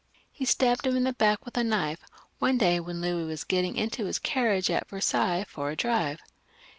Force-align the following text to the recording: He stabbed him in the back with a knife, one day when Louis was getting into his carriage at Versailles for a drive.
He 0.31 0.45
stabbed 0.45 0.87
him 0.87 0.97
in 0.97 1.03
the 1.03 1.13
back 1.13 1.45
with 1.45 1.55
a 1.57 1.63
knife, 1.63 1.99
one 2.39 2.57
day 2.57 2.79
when 2.79 3.01
Louis 3.01 3.25
was 3.25 3.43
getting 3.43 3.75
into 3.77 4.05
his 4.07 4.17
carriage 4.17 4.71
at 4.71 4.89
Versailles 4.89 5.45
for 5.47 5.69
a 5.69 5.75
drive. 5.75 6.19